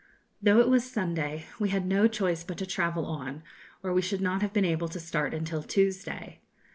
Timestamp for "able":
4.65-4.87